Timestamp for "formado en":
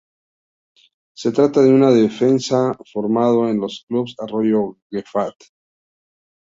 2.91-3.59